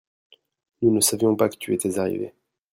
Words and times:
nous 0.81 0.91
ne 0.91 0.99
savions 0.99 1.35
pas 1.35 1.47
que 1.47 1.57
tu 1.57 1.75
étais 1.75 1.99
arrivé. 1.99 2.33